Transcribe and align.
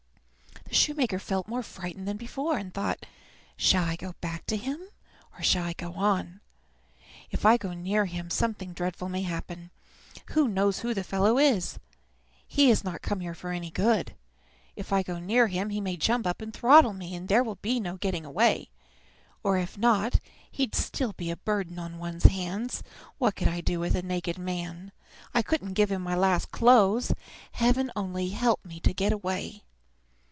The 0.71 0.77
shoemaker 0.77 1.19
felt 1.19 1.49
more 1.49 1.63
frightened 1.63 2.07
than 2.07 2.15
before, 2.15 2.57
and 2.57 2.73
thought, 2.73 3.05
"Shall 3.57 3.83
I 3.83 3.97
go 3.97 4.13
back 4.21 4.45
to 4.45 4.55
him, 4.55 4.79
or 5.37 5.43
shall 5.43 5.65
I 5.65 5.73
go 5.73 5.95
on? 5.95 6.39
If 7.29 7.45
I 7.45 7.57
go 7.57 7.73
near 7.73 8.05
him 8.05 8.29
something 8.29 8.71
dreadful 8.71 9.09
may 9.09 9.23
happen. 9.23 9.69
Who 10.27 10.47
knows 10.47 10.79
who 10.79 10.93
the 10.93 11.03
fellow 11.03 11.37
is? 11.37 11.77
He 12.47 12.69
has 12.69 12.85
not 12.85 13.01
come 13.01 13.19
here 13.19 13.33
for 13.33 13.51
any 13.51 13.69
good. 13.69 14.15
If 14.77 14.93
I 14.93 15.03
go 15.03 15.19
near 15.19 15.47
him 15.47 15.71
he 15.71 15.81
may 15.81 15.97
jump 15.97 16.25
up 16.25 16.41
and 16.41 16.53
throttle 16.53 16.93
me, 16.93 17.15
and 17.15 17.27
there 17.27 17.43
will 17.43 17.55
be 17.55 17.81
no 17.81 17.97
getting 17.97 18.23
away. 18.25 18.69
Or 19.43 19.57
if 19.57 19.77
not, 19.77 20.21
he'd 20.49 20.73
still 20.73 21.11
be 21.11 21.29
a 21.29 21.35
burden 21.35 21.79
on 21.79 21.97
one's 21.99 22.23
hands. 22.25 22.81
What 23.17 23.35
could 23.35 23.49
I 23.49 23.59
do 23.59 23.81
with 23.81 23.93
a 23.93 24.01
naked 24.01 24.37
man? 24.37 24.93
I 25.33 25.41
couldn't 25.41 25.73
give 25.73 25.91
him 25.91 26.01
my 26.01 26.15
last 26.15 26.49
clothes. 26.49 27.11
Heaven 27.51 27.91
only 27.93 28.29
help 28.29 28.63
me 28.63 28.79
to 28.79 28.93
get 28.93 29.11
away!" 29.11 29.63